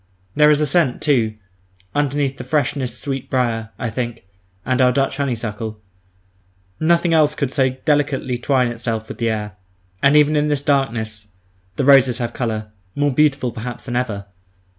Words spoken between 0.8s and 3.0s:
too, underneath the freshness